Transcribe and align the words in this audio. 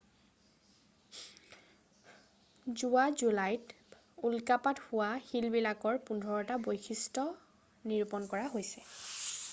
যোৱা 2.79 3.03
জুলাইত 3.23 4.25
উল্কাপাত 4.31 4.81
হোৱা 4.87 5.11
শিলবিলাকৰ 5.29 6.03
পোন্ধৰটাৰ 6.09 6.65
বৈশিষ্ট্য 6.69 7.31
নিৰূপন 7.93 8.31
কৰা 8.35 8.53
হৈছে 8.59 8.89